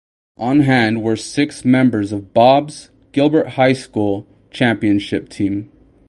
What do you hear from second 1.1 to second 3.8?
six members of Bob's Gilbert High